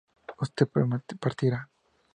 [0.43, 0.65] ¿usted
[1.25, 1.59] partiera?